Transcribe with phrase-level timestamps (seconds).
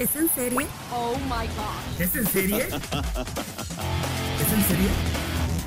[0.00, 0.66] ¿Es en serie?
[0.94, 2.00] Oh my god.
[2.00, 2.56] ¿Es en serie?
[2.62, 4.88] ¿Es en serie?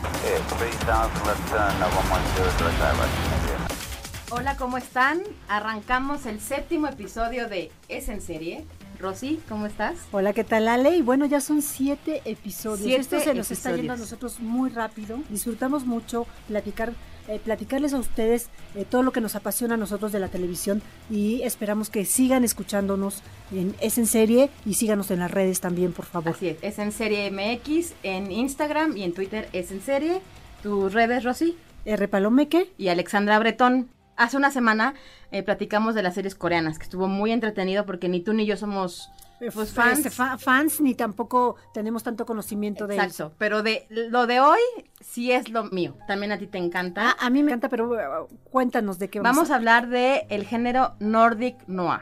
[0.09, 4.31] Okay, 3000, left turn, uh, 110, direct direct.
[4.31, 5.21] Hola, ¿cómo están?
[5.47, 8.65] Arrancamos el séptimo episodio de Es en serie.
[8.99, 9.97] Rosy, ¿cómo estás?
[10.11, 10.95] Hola, ¿qué tal Ale?
[10.95, 12.87] Y bueno, ya son siete episodios.
[12.87, 15.19] Siete Esto se nos está yendo a nosotros muy rápido.
[15.29, 16.93] Disfrutamos mucho platicar,
[17.27, 20.81] eh, platicarles a ustedes eh, todo lo que nos apasiona a nosotros de la televisión
[21.09, 25.93] y esperamos que sigan escuchándonos en Es en Serie y síganos en las redes también,
[25.93, 26.33] por favor.
[26.35, 30.21] Así es, es en serie MX, en Instagram y en Twitter es en serie.
[30.61, 31.57] Tus redes, Rosy.
[31.85, 32.07] R.
[32.07, 33.89] Palomeque, Y Alexandra Bretón.
[34.15, 34.93] Hace una semana
[35.31, 38.57] eh, platicamos de las series coreanas, que estuvo muy entretenido porque ni tú ni yo
[38.57, 39.09] somos
[39.51, 39.97] pues, f- fans.
[39.99, 43.35] este, fa- fans, ni tampoco tenemos tanto conocimiento de Exacto, eso.
[43.37, 44.59] pero de lo de hoy
[45.01, 45.97] sí es lo mío.
[46.07, 47.11] También a ti te encanta.
[47.19, 48.03] Ah, a mí me encanta, pero eh,
[48.51, 52.01] cuéntanos de qué Vamos a hablar de el género Nordic Noir,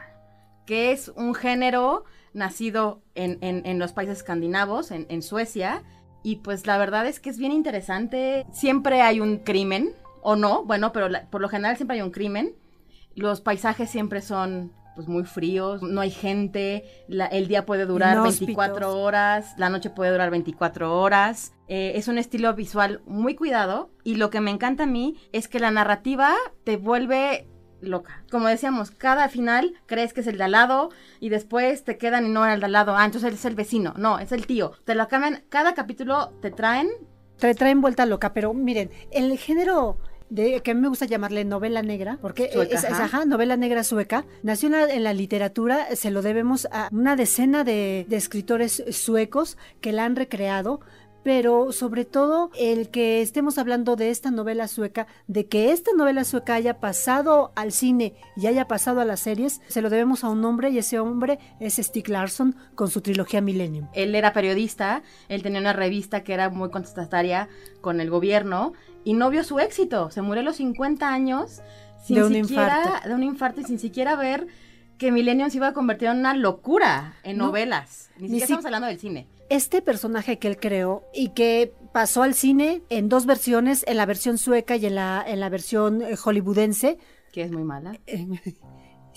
[0.66, 2.04] que es un género
[2.34, 5.82] nacido en, en- en los países escandinavos, en, en Suecia,
[6.22, 8.46] y pues la verdad es que es bien interesante.
[8.52, 12.10] Siempre hay un crimen, o no, bueno, pero la- por lo general siempre hay un
[12.12, 12.54] crimen.
[13.14, 18.14] Los paisajes siempre son pues muy fríos, no hay gente, la- el día puede durar
[18.16, 18.46] Inhóspitos.
[18.46, 21.52] 24 horas, la noche puede durar 24 horas.
[21.68, 25.48] Eh, es un estilo visual muy cuidado y lo que me encanta a mí es
[25.48, 27.48] que la narrativa te vuelve
[27.80, 28.24] loca.
[28.30, 32.26] Como decíamos, cada final crees que es el de al lado y después te quedan
[32.26, 32.94] y no era el de al lado.
[32.96, 33.94] Ah, entonces es el vecino.
[33.96, 34.72] No, es el tío.
[34.84, 35.42] Te lo cambian.
[35.48, 36.88] Cada capítulo te traen.
[37.40, 39.98] Tra- traen vuelta loca, pero miren, el género
[40.32, 43.04] de que a mí me gusta llamarle novela negra, porque Sueca, es, es, ajá.
[43.04, 47.16] ajá, novela negra sueca, nació en la, en la literatura, se lo debemos a una
[47.16, 50.80] decena de, de escritores suecos que la han recreado.
[51.24, 56.24] Pero sobre todo el que estemos hablando de esta novela sueca, de que esta novela
[56.24, 60.28] sueca haya pasado al cine y haya pasado a las series, se lo debemos a
[60.30, 63.86] un hombre y ese hombre es Stieg Larsson con su trilogía Millennium.
[63.92, 67.48] Él era periodista, él tenía una revista que era muy contestataria
[67.80, 68.72] con el gobierno
[69.04, 70.10] y no vio su éxito.
[70.10, 71.60] Se murió a los 50 años
[72.04, 73.08] sin De un siquiera infarto.
[73.08, 74.48] de un infarto y sin siquiera ver
[74.98, 77.46] que Millennium se iba a convertir en una locura en No.
[77.46, 78.10] novelas.
[78.16, 79.28] Ni Ni siquiera si- estamos hablando del cine.
[79.54, 84.06] Este personaje que él creó y que pasó al cine en dos versiones, en la
[84.06, 86.98] versión sueca y en la, en la versión eh, hollywoodense.
[87.32, 87.98] Que es muy mala.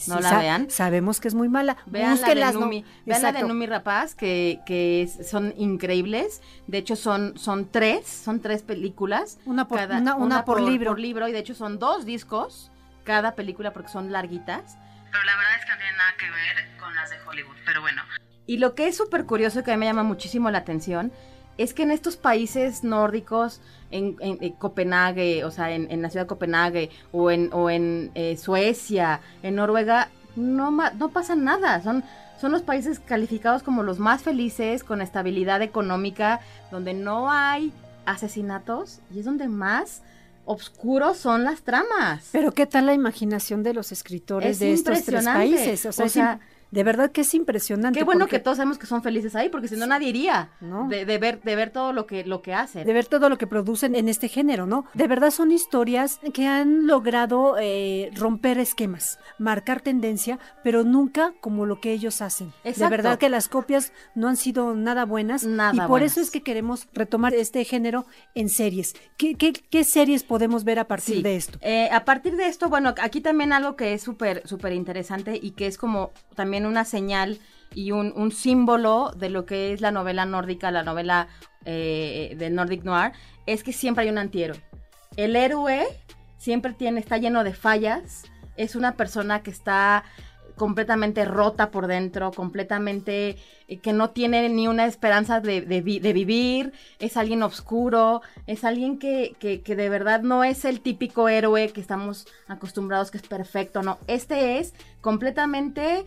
[0.10, 0.70] No la sa- vean.
[0.70, 1.78] Sabemos que es muy mala.
[1.86, 2.60] Vean la de Búsquenlas, ¿no?
[2.60, 3.44] Numi, vean la de.
[3.44, 6.42] Numi Rapaz, que, que es- son increíbles.
[6.68, 9.40] De hecho, son, son tres, son tres películas.
[9.46, 10.96] Una por- una- una por libro.
[10.96, 12.74] libro, y de hecho son dos discos
[13.06, 14.78] cada película porque son larguitas.
[15.14, 17.80] Pero la verdad es que no tienen nada que ver con las de Hollywood, pero
[17.80, 18.02] bueno.
[18.48, 21.12] Y lo que es súper curioso y que a mí me llama muchísimo la atención
[21.58, 26.10] es que en estos países nórdicos, en, en- en Copenhague, o sea, en, en la
[26.10, 31.82] ciudad de Copenhague, o en, o en eh, Suecia, en Noruega, no, no pasa nada.
[31.82, 32.04] Son,
[32.42, 36.42] son los países calificados como los más felices, con estabilidad económica,
[36.72, 37.72] donde no hay
[38.06, 40.02] asesinatos y es donde más
[40.46, 42.30] oscuros son las tramas.
[42.32, 45.86] Pero qué tal la imaginación de los escritores Es de estos tres países.
[45.86, 46.40] O sea, O sea,
[46.72, 47.98] de verdad que es impresionante.
[48.00, 50.50] Qué bueno porque que todos sabemos que son felices ahí, porque si no nadie iría
[50.62, 50.88] ¿No?
[50.88, 52.86] de, de ver, de ver todo lo que, lo que hacen.
[52.86, 54.86] de ver todo lo que producen en este género, ¿no?
[54.94, 61.66] De verdad son historias que han logrado eh, romper esquemas, marcar tendencia, pero nunca como
[61.66, 62.52] lo que ellos hacen.
[62.64, 62.90] De Exacto.
[62.92, 66.14] verdad que las copias no han sido nada buenas Nada y por buenas.
[66.14, 68.96] eso es que queremos retomar este género en series.
[69.18, 71.22] ¿Qué, qué, qué series podemos ver a partir Sí.
[71.22, 71.58] de esto?
[71.62, 75.52] Eh, a partir de esto, bueno, aquí también algo que es súper, súper interesante y
[75.52, 77.40] que es como también una señal
[77.74, 81.28] y un, símbolo de lo que es la novela nórdica, la novela
[81.66, 83.12] eh, del Nordic Noir,
[83.46, 84.62] es que siempre hay un antihéroe.
[85.18, 85.86] El héroe
[86.38, 88.24] siempre tiene, está lleno de fallas,
[88.56, 90.06] es una persona que está
[90.56, 93.36] completamente rota por dentro, completamente
[93.68, 99.36] eh, que no tiene ni una esperanza de vivir, es alguien oscuro, es alguien que,
[99.40, 103.82] que- que de verdad no es el típico héroe que estamos acostumbrados que es perfecto,
[103.82, 106.06] no, este es completamente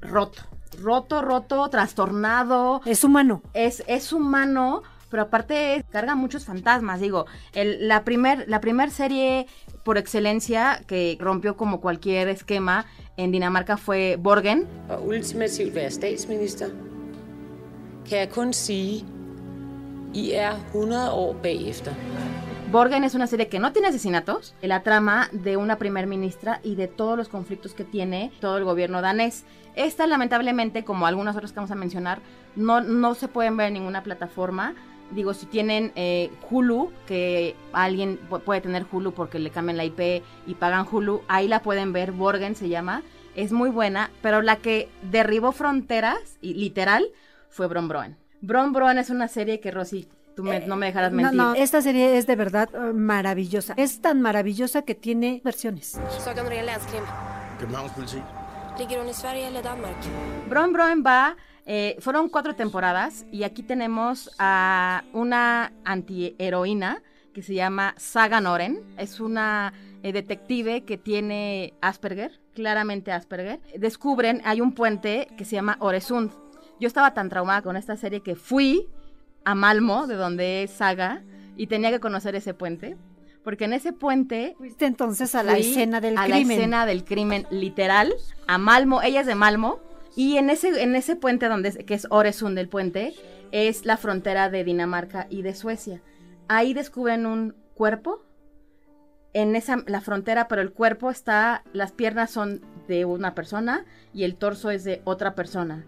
[0.00, 0.42] roto,
[0.82, 3.42] roto, roto, trastornado, Es humano.
[3.54, 7.00] es, es humano, pero aparte carga muchos fantasmas.
[7.00, 9.46] Digo, el- la primer, la primer serie
[9.84, 12.86] por excelencia que rompió como cualquier esquema
[13.16, 14.66] en Dinamarca fue Borgen.
[14.88, 16.68] og ultimativt være statsminister,
[18.08, 19.04] kan jeg kun sige,
[20.14, 21.92] I er 100 år bagefter.
[22.74, 26.74] Borgen es una serie que no tiene asesinatos, la trama de una primer ministra y
[26.74, 29.44] de todos los conflictos que tiene todo el gobierno danés.
[29.76, 32.18] Esta lamentablemente, como algunas otras que vamos a mencionar,
[32.56, 34.74] no, no se pueden ver en ninguna plataforma.
[35.12, 39.84] Digo, si tienen eh, Hulu, que alguien pu- puede tener Hulu porque le cambian la
[39.84, 43.04] IP y pagan Hulu, ahí la pueden ver, Borgen se llama,
[43.36, 47.06] es muy buena, pero la que derribó fronteras, y literal,
[47.50, 48.16] fue Bron Broen.
[48.40, 51.36] Bron Broen es una serie que, Rosy, tú me- no me dejarás No, mentir.
[51.36, 53.74] no, esta serie es de verdad eh, maravillosa.
[53.76, 55.98] Es tan maravillosa que tiene versiones.
[60.48, 61.36] Bron Broen va,
[61.66, 67.02] eh, fueron cuatro temporadas y aquí tenemos a una antiheroína
[67.32, 68.80] que se llama Saga Noren.
[68.98, 69.72] Es una
[70.02, 73.60] eh, detective que tiene Asperger, claramente Asperger.
[73.78, 76.32] Descubren, hay un puente que se llama Oresund.
[76.80, 78.86] Yo estaba tan traumada con esta serie que fui
[79.44, 81.22] a Malmo, de donde es Saga,
[81.56, 82.96] y tenía que conocer ese puente.
[83.42, 86.48] Porque en ese puente Fuiste entonces a la escena del a crimen.
[86.48, 88.14] la escena del crimen literal
[88.46, 89.80] a Malmo ella es de Malmo
[90.16, 93.12] y en ese en ese puente donde es- que es Oresund del puente
[93.52, 96.00] es la frontera de Dinamarca y de Suecia
[96.48, 98.22] ahí descubren un cuerpo
[99.34, 104.24] en esa la frontera pero el cuerpo está las piernas son de una persona y
[104.24, 105.84] el torso es de otra persona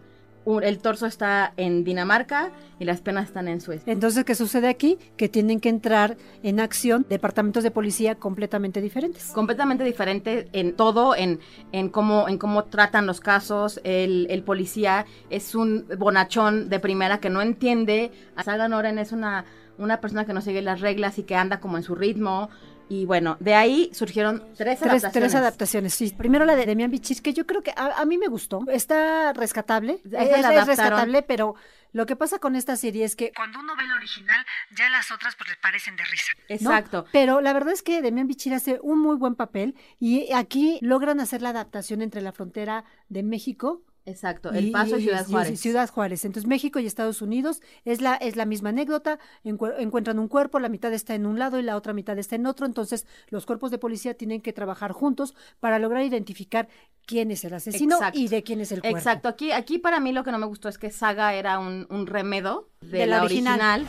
[0.47, 4.69] Un- el torso está en Dinamarca y las piernas están en Suecia Entonces, ¿qué sucede
[4.69, 4.97] aquí?
[5.19, 9.27] Que tienen que entrar en acción departamentos de policía completamente diferentes.
[9.33, 11.41] completamente diferente en todo, en,
[11.73, 13.81] en cómo, en cómo tratan los casos.
[13.85, 18.13] El, el policía es un bonachón de primera que no entiende.
[18.45, 19.45] Saga Noren es una,
[19.79, 22.49] una persona que no sigue las reglas y que anda como en su ritmo.
[22.89, 25.13] Y bueno, de ahí surgieron tres, Tres, adaptaciones.
[25.13, 26.15] tres adaptaciones, sí.
[26.17, 28.61] Primero la de Demian Bichir, que yo creo que a, a mí me gustó.
[28.69, 30.01] Está rescatable.
[30.05, 30.67] Esa Es, adaptaron.
[30.69, 31.57] rescatable, pero
[31.93, 34.45] lo que pasa con esta serie es que cuando uno ve la original,
[34.77, 36.31] ya las otras pues le parecen de risa.
[36.39, 36.55] ¿no?
[36.55, 37.07] Exacto.
[37.11, 41.19] Pero la verdad es que Demian Bichir hace un muy buen papel y aquí logran
[41.19, 44.53] hacer la adaptación entre la frontera de México Exacto.
[44.53, 45.53] El Paso y, y- Ciudad Juárez.
[45.53, 46.25] y Ciudad Juárez.
[46.25, 49.19] Entonces México y Estados Unidos es la, es la misma anécdota.
[49.45, 52.37] Encu- encuentran un cuerpo, la mitad está en un lado y la otra mitad está
[52.37, 52.65] en otro.
[52.67, 56.69] Entonces los cuerpos de policía tienen que trabajar juntos para lograr identificar
[57.05, 58.19] quién es el asesino Exacto.
[58.19, 58.97] y de quién es el cuerpo.
[58.99, 59.29] Exacto.
[59.29, 62.07] Aquí, aquí para mí lo que no me gustó es que Saga era un, un
[62.07, 63.61] remedo de, De la la original.
[63.61, 63.87] original.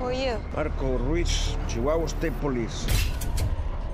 [0.00, 0.38] Who are you?
[0.54, 2.86] Marco Ruiz, Chihuahua State Police.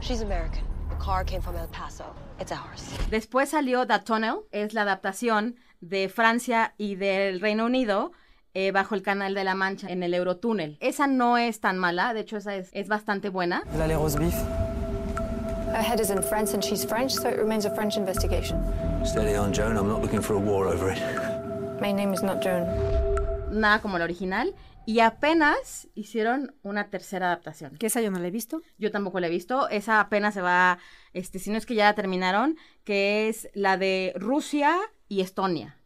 [0.00, 0.64] She's American.
[0.90, 2.05] The car came from El Paso.
[2.40, 2.82] It's ours.
[3.11, 8.12] Después salió The Tunnel, es la adaptación de Francia y del Reino Unido
[8.55, 10.76] eh, bajo el Canal de la Mancha en el Eurotúnel.
[10.81, 13.62] Esa no es tan mala, de hecho esa es, es bastante buena.
[13.76, 14.34] Les roast beef.
[15.73, 18.62] Her head is in France and she's French, so it remains a French investigation.
[19.05, 19.78] Steady on, Joan.
[19.78, 21.00] I'm not looking for a war over it.
[21.81, 22.67] My name is not Joan.
[23.50, 24.52] Nada como la original.
[24.84, 27.76] Y apenas hicieron una tercera adaptación.
[27.76, 28.62] Que esa yo no la he visto.
[28.79, 29.69] Yo tampoco la he visto.
[29.69, 30.79] Esa apenas se va,
[31.12, 34.76] este, si no es que ya la terminaron, que es la de Rusia
[35.08, 35.76] y Estonia.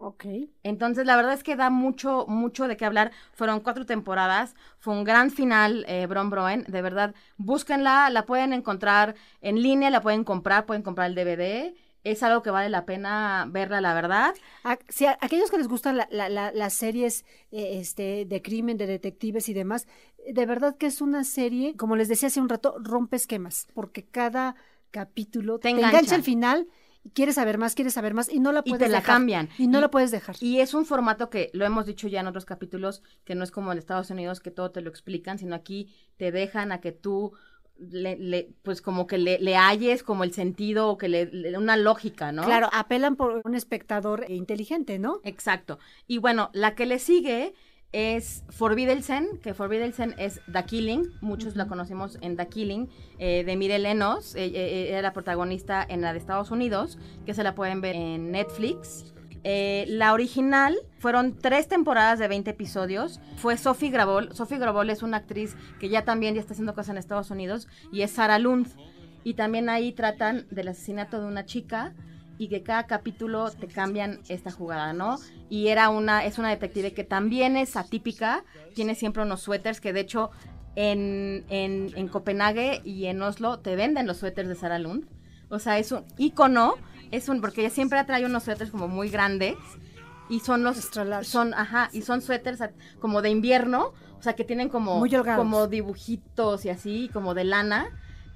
[0.00, 0.24] Ok.
[0.62, 3.10] Entonces, la verdad es que da mucho, mucho de qué hablar.
[3.32, 6.64] Fueron cuatro temporadas, fue un gran final, eh, Bron Broen.
[6.68, 11.74] De verdad, búsquenla, la pueden encontrar en línea, la pueden comprar, pueden comprar el DVD.
[12.12, 14.34] Es algo que vale la pena verla, la verdad.
[14.64, 18.42] A- si a- aquellos que les gustan la- la- la- las series eh, este, de
[18.42, 19.86] crimen, de detectives y demás,
[20.30, 24.04] de verdad que es una serie, como les decía hace un rato, rompe esquemas, porque
[24.04, 24.54] cada
[24.90, 25.88] capítulo Te te, engancha.
[25.90, 26.68] engancha al final,
[27.04, 29.14] y quieres saber más, quieres saber más, y no la Y puedes te la dejar.
[29.16, 29.48] cambian.
[29.58, 30.36] Y no Y- la puedes dejar.
[30.40, 33.50] Y es un formato que lo hemos dicho ya en otros capítulos, que no es
[33.50, 36.92] como en Estados Unidos que todo te lo explican, sino aquí te dejan a que
[36.92, 37.32] tú
[37.78, 41.76] le, le- pues como que le, le halles como el sentido o que le, una
[41.76, 42.42] lógica, ¿no?
[42.44, 45.20] Claro, apelan por un espectador inteligente, ¿no?
[45.24, 45.78] Exacto.
[46.06, 47.54] Y bueno, la que le sigue
[47.92, 53.56] es Forbidden, que Forbidden es The Killing, muchos la conocemos en The Killing, eh, de
[53.56, 57.54] Mire Lenos, eh, eh, era la protagonista en la de Estados Unidos, que se la
[57.54, 59.14] pueden ver en Netflix.
[59.50, 63.18] Eh, la original fueron tres temporadas de 20 episodios.
[63.38, 64.28] Fue Sophie Grabol.
[64.34, 67.66] Sophie Grabol es una actriz que ya también ya está haciendo cosas en Estados Unidos
[67.90, 68.68] y es Sarah Lund.
[69.24, 71.94] Y también ahí tratan del asesinato de una chica
[72.36, 75.16] y que cada capítulo te cambian esta jugada, ¿no?
[75.48, 79.94] Y era una, es una detective que también es atípica, tiene siempre unos suéteres que
[79.94, 80.30] de hecho
[80.76, 85.08] en, en, en Copenhague y en Oslo te venden los suéteres de Sarah Lund.
[85.48, 86.74] O sea, es un ícono,
[87.10, 89.54] es un, porque ella siempre trae unos suéteres como muy grandes
[90.28, 92.60] y son los Extra son ajá y son suéteres
[93.00, 95.38] como de invierno o sea que tienen como Muy holgados.
[95.42, 97.86] como dibujitos y así como de lana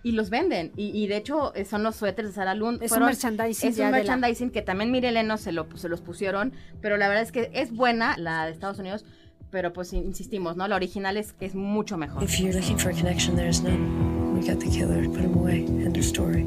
[0.05, 2.91] y los venden y, y de hecho eh, son los suéteres de Sara Lund Es
[2.93, 6.01] un Fueron- merchandising es un de la- merchandising que también Mireleno se lo se los
[6.01, 9.05] pusieron pero la verdad es que es buena la de Estados Unidos
[9.51, 12.95] pero pues insistimos no la original es es mucho mejor If you're looking for a
[12.95, 14.33] connection, there's none.
[14.35, 15.67] We got the killer, put him away.
[15.67, 16.47] End of story.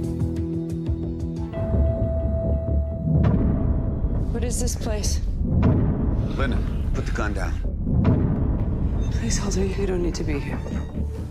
[4.36, 5.22] What is this place?
[6.38, 6.58] Linda,
[6.94, 7.54] put the gun down.
[9.12, 10.60] Please, Halder, you don't need to be here.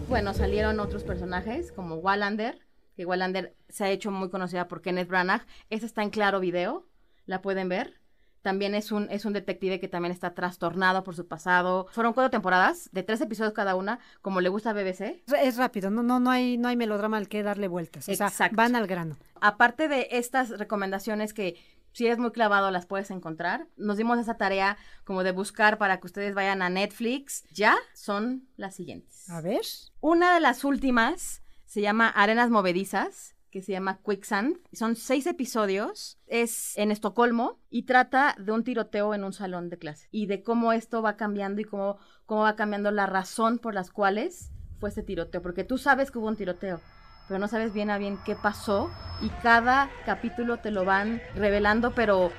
[0.09, 2.59] Bueno, salieron otros personajes como Wallander,
[2.97, 5.45] que Wallander se ha hecho muy conocida por Kenneth Branagh.
[5.69, 6.87] Esa está en Claro Video,
[7.27, 8.01] la pueden ver.
[8.41, 11.87] También es un, es un detective que también está trastornado por su pasado.
[11.91, 15.23] Fueron cuatro temporadas, de tres episodios cada una, como le gusta a BBC.
[15.43, 18.07] Es rápido, no, no, no hay, no hay melodrama al que darle vueltas.
[18.07, 18.57] O sea, Exacto.
[18.57, 19.17] van al grano.
[19.41, 21.57] Aparte de estas recomendaciones que
[21.95, 26.01] si eres muy clavado las puedes encontrar, nos dimos esa tarea como de buscar para
[26.01, 27.45] que ustedes vayan a Netflix.
[27.53, 29.31] Ya son las siguientes.
[29.31, 29.63] A ver.
[30.01, 34.59] Una de las últimas se llama Arenas Movedizas, que se llama Quicksand.
[34.73, 39.79] Son seis episodios, es en Estocolmo y trata de un tiroteo en un salón de
[39.79, 43.73] clase y de cómo esto va cambiando y cómo, cómo va cambiando la razón por
[43.73, 45.41] las cuales fue este tiroteo.
[45.41, 46.81] Porque tú sabes que hubo un tiroteo,
[47.29, 48.91] pero no sabes bien a bien qué pasó
[49.21, 52.31] y cada capítulo te lo van revelando, pero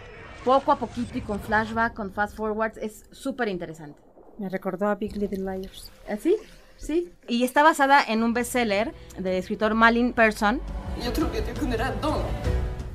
[0.43, 3.99] poco a poquito y con flashback, con fast forwards, es súper interesante.
[4.37, 5.91] Me recordó a Big Little Liars.
[6.09, 6.35] ¿Así?
[6.77, 7.11] Sí.
[7.27, 10.61] Y está basada en un bestseller del escritor Malin Persson.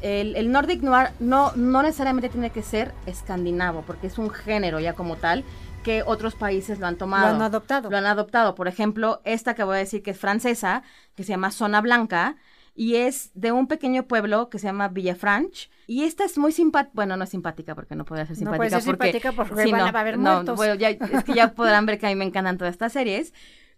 [0.03, 4.81] El, el Nordic Noir no, no necesariamente tiene que ser escandinavo, porque es un género
[4.81, 5.45] ya como tal
[5.83, 7.29] que otros países lo han tomado.
[7.29, 7.91] Lo han adoptado.
[7.91, 8.55] Lo han adoptado.
[8.55, 10.83] Por ejemplo, esta que voy a decir que es francesa,
[11.15, 12.37] que se llama Zona Blanca,
[12.75, 15.69] y es de un pequeño pueblo que se llama Villafranche.
[15.87, 18.57] Y esta es muy simpática, bueno, no es simpática porque no podría ser No simpática.
[18.59, 20.57] puede ser porque, simpática porque sí, van no, a haber no, muertos.
[20.57, 23.33] bueno, ya- es que ya podrán ver que a mí me encantan todas estas series.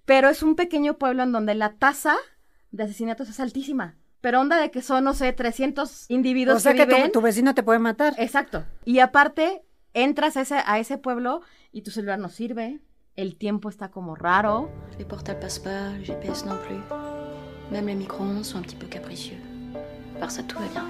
[0.05, 2.17] Pero es un pequeño pueblo en donde la tasa
[2.71, 3.97] de asesinatos es altísima.
[4.21, 7.55] Pero onda de que son, no sé, 300 individuos O sea que que tu, vecino
[7.55, 8.15] te puede matar.
[8.19, 8.65] Exacto.
[8.85, 11.41] Y aparte, entras a ese, a ese pueblo
[11.73, 12.81] y tu celular no sirve.
[13.17, 14.71] El tiempo está como raro.
[14.99, 16.81] Les portables passent pas, le GPS non plus.
[17.71, 19.39] Même les micro-ondes sont un petit peu capricieux.
[20.19, 20.87] Par ça, tout va bien.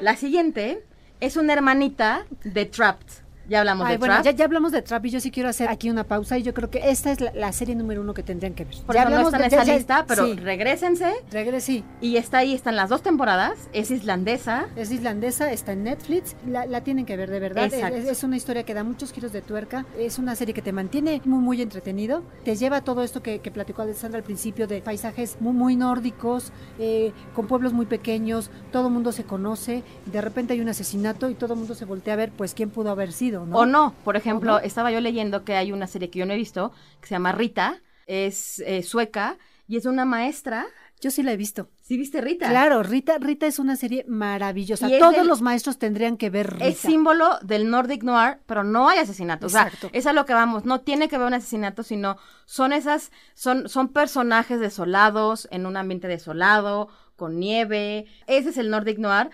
[0.00, 0.82] La siguiente
[1.20, 3.19] es una hermanita de Trapped.
[3.50, 4.30] Ya hablamos Ay, de bueno, Trapped.
[4.30, 6.54] ya, ya hablamos de Trap y yo sí quiero hacer aquí una pausa y yo
[6.54, 8.76] creo que esta es la, la serie número uno que tendrían que ver.
[8.86, 11.12] Por ya eso no hablamos está en esa lista, pero sí, regrésense.
[11.32, 11.84] regrese, sí.
[12.00, 13.58] Y está ahí, están las dos temporadas.
[13.72, 14.68] Es islandesa.
[14.76, 17.64] Es islandesa, está en Netflix, la, la tienen que ver de verdad.
[17.66, 17.96] Es, Exacto.
[17.96, 20.72] es- es una historia que da muchos giros de tuerca, es una serie que te
[20.72, 24.68] mantiene muy, muy entretenido, te lleva a todo esto que, que platicó Alessandra al principio
[24.68, 29.82] de paisajes muy, muy nórdicos, eh, con pueblos muy pequeños, todo el mundo se conoce,
[30.06, 32.70] de repente hay un asesinato y todo el mundo se voltea a ver, pues, quién
[32.70, 33.58] pudo haber sido, ¿no?
[33.58, 33.94] O no.
[34.04, 37.08] Por ejemplo, estaba yo leyendo que hay una serie que yo no he visto, que
[37.08, 37.80] se llama Rita.
[38.06, 40.66] Es eh, sueca y es una maestra.
[41.00, 41.68] Yo sí la he visto.
[41.80, 42.48] ¿Sí viste Rita?
[42.48, 44.88] Claro, Rita, Rita es una serie maravillosa.
[44.98, 46.66] Todos los maestros tendrían que ver Rita.
[46.66, 49.46] Es símbolo del Nordic Noir, pero no hay asesinato.
[49.46, 49.88] O sea, Exacto.
[49.92, 50.66] es a lo que vamos.
[50.66, 55.78] No tiene que ver un asesinato, sino son esas, son, son personajes desolados en un
[55.78, 58.06] ambiente desolado, con nieve.
[58.26, 59.30] Ese es el Nordic Noir.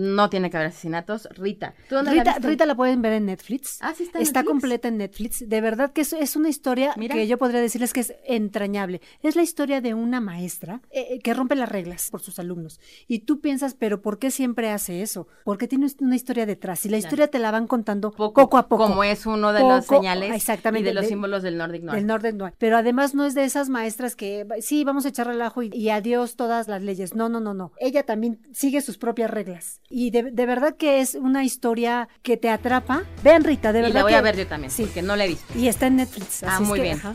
[0.00, 1.28] No tiene que haber asesinatos.
[1.36, 1.74] Rita.
[1.88, 2.38] ¿tú dónde la Rita?
[2.48, 3.78] Rita la pueden ver en Netflix.
[3.80, 4.50] Ah, sí está en Está Netflix.
[4.52, 5.48] completa en Netflix.
[5.48, 7.14] De verdad que es, es una historia Mira.
[7.16, 9.00] que yo podría decirles que es entrañable.
[9.22, 12.78] Es la historia de una maestra eh, eh, que rompe las reglas por sus alumnos.
[13.08, 15.26] Y tú piensas, pero ¿por qué siempre hace eso?
[15.44, 16.86] Porque tiene una historia detrás.
[16.86, 18.76] Y la historia te la van contando poco, a poco.
[18.86, 22.22] Como es uno de Poco- señales exactamente, y de los de- símbolos del Nordic Noir.
[22.22, 22.54] Del Noir.
[22.58, 25.90] Pero además no es de esas maestras que, sí, vamos a echar relajo y, y
[25.90, 27.14] adiós todas las leyes.
[27.14, 27.72] No, no, no, no.
[27.78, 29.80] Ella también sigue sus propias reglas.
[29.90, 33.04] Y de, de verdad que es una historia que te atrapa.
[33.22, 33.94] Vean Rita, de y verdad.
[33.94, 34.82] la voy que- a ver yo también, Sí.
[34.84, 35.58] porque no la he visto.
[35.58, 36.42] Y está en Netflix.
[36.42, 36.96] Ah, así es muy que, bien.
[36.98, 37.12] ajá.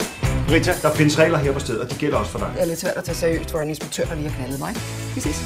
[0.50, 2.52] Rita, der findes regler her på stedet, og de gælder også for dig.
[2.56, 4.74] Det er lidt svært at tage seriøst, hvor en instruktør, der lige har knaldet mig.
[5.16, 5.38] Vi ses.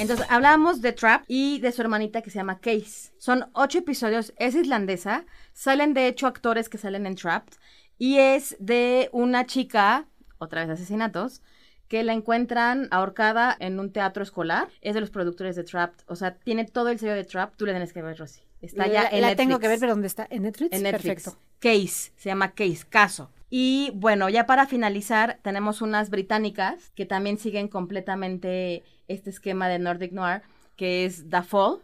[0.00, 3.10] Entonces, hablábamos de Trap y de su hermanita que se llama Case.
[3.20, 7.54] Son ocho episodios, es islandesa, salen de hecho actores que salen en Trapped,
[7.98, 10.04] y es de una chica,
[10.38, 11.40] otra vez asesinatos,
[11.88, 14.68] que la encuentran ahorcada en un teatro escolar.
[14.80, 17.66] Es de los productores de Trapped, o sea, tiene todo el sello de Trapped, tú
[17.66, 18.40] le tienes que ver, Rosy.
[18.62, 19.36] Está ya en la Netflix.
[19.36, 20.26] tengo que ver, pero ¿dónde está?
[20.30, 20.72] ¿En Netflix?
[20.72, 21.24] En Netflix.
[21.24, 21.38] Perfecto.
[21.58, 23.30] Case, se llama Case, caso.
[23.48, 29.78] Y bueno, ya para finalizar, tenemos unas británicas que también siguen completamente este esquema de
[29.78, 30.42] Nordic Noir,
[30.74, 31.80] que es The Fall,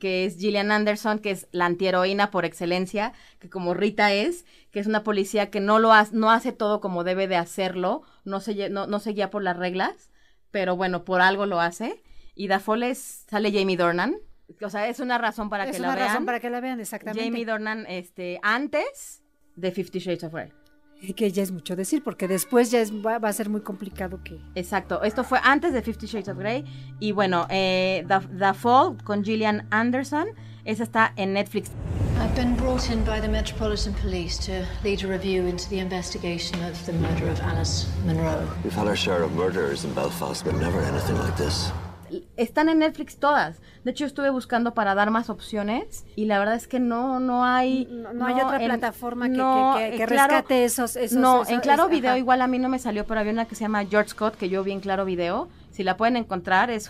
[0.00, 4.80] Que es Gillian Anderson, que es la antiheroína por excelencia, que como Rita es, que
[4.80, 8.40] es una policía que no lo hace, no hace todo como debe de hacerlo, no
[8.40, 10.10] se, no, no se guía por las reglas,
[10.50, 12.02] pero bueno, por algo lo hace.
[12.34, 14.16] Y Fall es, sale Jamie Dornan,
[14.62, 16.08] O sea, es una razón para es que una la vean.
[16.08, 17.24] razón para que la vean, exactamente.
[17.24, 19.22] Jamie Dornan, este, antes
[19.56, 20.52] de Fifty Shades of Grey.
[21.06, 23.60] Y que ya es mucho decir, porque después ya es, va, va a ser muy
[23.60, 24.40] complicado que...
[24.54, 26.64] Exacto, esto fue antes de Fifty Shades of Grey.
[26.98, 30.28] Y bueno, eh, The, The Fall con Gillian Anderson,
[30.64, 31.70] esa está en Netflix.
[32.16, 36.62] I've been brought in by the Metropolitan Police to lead a review into the investigation
[36.64, 38.48] of the murder of Alice Monroe.
[38.62, 41.70] We've had our share of murders in Belfast, but never anything like this.
[42.36, 43.60] Están en Netflix todas.
[43.84, 47.44] De hecho, estuve buscando para dar más opciones y la verdad es que no, no
[47.44, 47.86] hay.
[47.90, 50.96] No, no hay otra en- plataforma que, no, que- que- que en Claro- rescate esos,
[50.96, 52.18] esos- no, esos- en Claro es- Video ajá.
[52.18, 54.48] igual a mí no me salió, pero había una que se llama George Scott, que
[54.48, 55.48] yo vi en Claro Video.
[55.70, 56.88] Si la pueden encontrar, es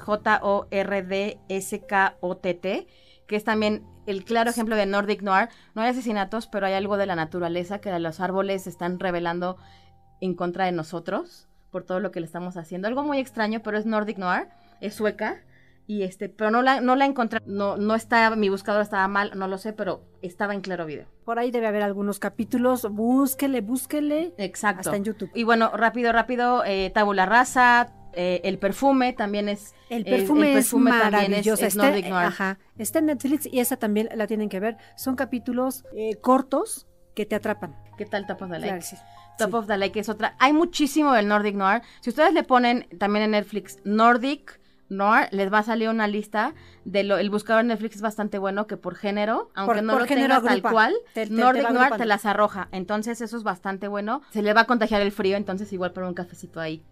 [1.59, 2.87] J-O-R-D-S-K-O-T-T,
[3.27, 5.49] que es también el claro ejemplo de Nordic Noir.
[5.75, 9.57] No hay asesinatos, pero hay algo de la naturaleza que los árboles están revelando
[10.21, 12.87] en contra de nosotros por todo lo que le estamos haciendo.
[12.89, 14.49] Algo muy extraño, pero es Nordic Noir,
[14.87, 15.43] es sueca.
[15.87, 19.33] Y este, pero no la, no la encontré, no, no está, mi buscador estaba mal,
[19.35, 21.05] no lo sé, pero estaba en Claro Video.
[21.27, 24.33] Por ahí debe haber algunos capítulos, búsquele, búsquele.
[24.39, 24.81] Exacto.
[24.81, 25.31] Hasta en YouTube.
[25.35, 29.75] Y bueno, rápido, rápido, eh, Tabula Rasa, eh, el perfume también es...
[29.91, 31.67] El eh, perfume, es también maravilloso.
[31.67, 32.27] es está, Nordic Noir.
[32.29, 34.79] ajá, está en Netflix y esa también la tienen que ver.
[34.97, 37.77] Son capítulos eh, cortos que te atrapan.
[37.99, 38.69] ¿Qué tal Top of the Lake?
[38.69, 38.97] Claro, sí.
[39.37, 39.57] Top Sí.
[39.57, 40.35] of the Lake es otra.
[40.39, 41.83] Hay muchísimo del Nordic Noir.
[42.01, 46.55] Si ustedes le ponen también en Netflix Nordic Noir, les va a salir una lista
[46.85, 49.93] de lo, el buscador en Netflix es bastante bueno que por género, aunque Por- no
[49.95, 52.69] por lo género tal cual, Te- te- te Nordic va Noir te las arroja.
[52.73, 54.21] Entonces eso es bastante bueno.
[54.31, 56.85] Se le va a contagiar el frío, entonces igual para un cafecito ahí,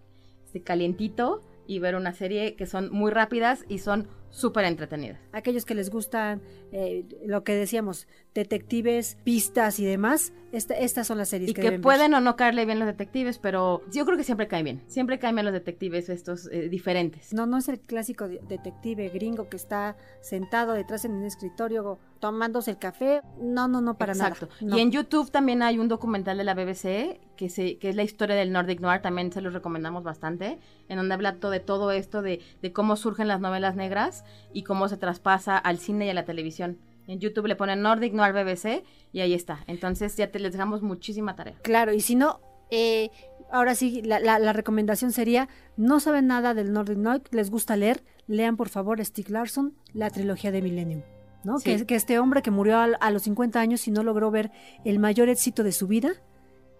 [0.44, 5.20] este calientito y ver una serie que son muy rápidas y son súper entretenidas.
[5.30, 11.18] Aquellos que les gustan eh, lo que decíamos, detectives, pistas y demás, esta- estas son
[11.18, 11.82] las series Y que, que deben ver.
[11.82, 14.82] pueden o no caerle bien los detectives, pero yo creo que siempre caen bien.
[14.88, 17.32] Siempre caen bien los detectives estos eh, diferentes.
[17.32, 21.98] No, no es el clásico de- detective gringo que está sentado detrás en un escritorio
[22.20, 23.20] tomándose el café.
[23.40, 24.46] No, no, no, para Exacto.
[24.46, 24.56] nada.
[24.62, 24.78] No.
[24.78, 28.02] Y en YouTube también hay un documental de la BBC que, se, que es la
[28.02, 30.58] historia del Nordic Noir, también se los recomendamos bastante,
[30.88, 34.21] en donde habla to- de todo esto, de, de cómo surgen las novelas negras
[34.52, 36.78] y cómo se traspasa al cine y a la televisión.
[37.06, 39.64] En YouTube le ponen Nordic Noir BBC y ahí está.
[39.66, 41.54] Entonces ya te les dejamos muchísima tarea.
[41.62, 43.10] Claro, y si no, eh,
[43.50, 47.76] ahora sí, la, la- la recomendación sería, no saben nada del Nordic Noir, les gusta
[47.76, 51.02] leer, lean por favor Stieg Larsson, la trilogía de Millennium.
[51.44, 51.58] ¿no?
[51.58, 51.64] Sí.
[51.76, 54.52] Que, que este hombre que murió al- a, los 50 años y no logró ver
[54.84, 56.12] el mayor éxito de su vida,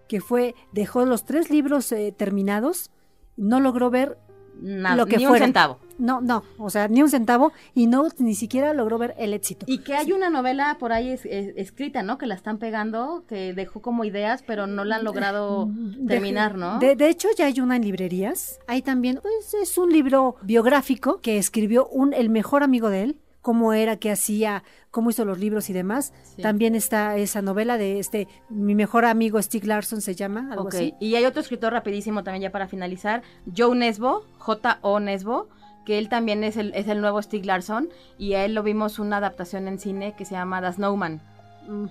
[0.09, 2.93] que fue, dejó los tres libros eh, terminados,
[3.37, 4.19] no logró ver
[4.61, 5.79] Na- lo que ni un centavo.
[5.99, 9.67] No, no, o sea, ni un centavo y no ni siquiera logró ver el éxito.
[9.69, 12.19] Y que hay una novela por ahí es- es- escrita, ¿no?
[12.19, 16.57] Que la están pegando, que dejó como ideas, pero no la han logrado De- terminar,
[16.57, 16.79] ¿no?
[16.79, 18.59] De, de hecho, ya hay una en librerías.
[18.67, 23.19] Hay también, pues, es un libro biográfico que escribió un, el mejor amigo de él,
[23.43, 26.15] cómo era, qué hacía, cómo hizo los libros y demás.
[26.23, 26.43] Sí.
[26.43, 30.95] También está esa novela de este, mi mejor amigo Stieg Larsson se llama, algo así.
[31.01, 33.23] y hay otro escritor rapidísimo también ya para finalizar,
[33.55, 35.01] Joe Nesbo, J.O.
[35.01, 35.49] Nesbo,
[35.85, 38.99] que él también es el, es el nuevo Stieg Larsson, y a él lo vimos
[38.99, 41.21] una adaptación en cine que se llama The Snowman.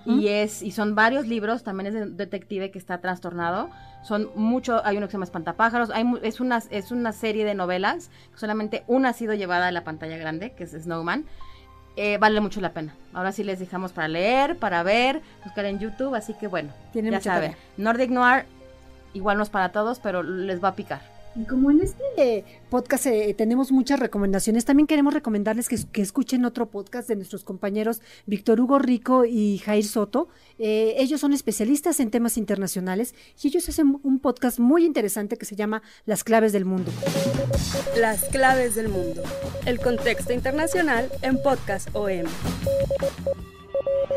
[0.04, 3.70] Y es, y son varios libros, también es de un detective que está trastornado.
[4.02, 7.54] Son mucho, hay uno que se llama Espantapájaros, hay, es, una, es una serie de
[7.54, 11.24] novelas, solamente una ha sido llevada a la pantalla grande, que es Snowman.
[11.96, 12.94] Eh, vale mucho la pena.
[13.12, 17.10] Ahora sí les dejamos para leer, para ver, buscar en YouTube, así que bueno, Tiene
[17.10, 17.56] ya mucha saben.
[17.76, 18.46] Nordic Noir,
[19.12, 21.11] igual no es para todos, pero les va a picar.
[21.34, 26.44] Y como en este podcast eh, tenemos muchas recomendaciones, también queremos recomendarles que, que escuchen
[26.44, 30.28] otro podcast de nuestros compañeros Víctor Hugo Rico y Jair Soto.
[30.58, 35.46] Eh, ellos son especialistas en temas internacionales y ellos hacen un podcast muy interesante que
[35.46, 36.90] se llama Las claves del mundo.
[37.98, 39.22] Las claves del mundo.
[39.64, 42.26] El contexto internacional en Podcast OM.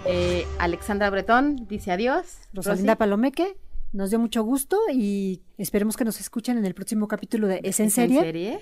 [0.06, 2.26] Eh, Alexandra Bretón dice adiós.
[2.54, 3.00] Rosalinda Rosy.
[3.00, 3.58] Palomeque,
[3.96, 7.80] nos dio mucho gusto y esperemos que nos escuchen en el próximo capítulo de Es
[7.80, 8.62] en ¿Es en serie.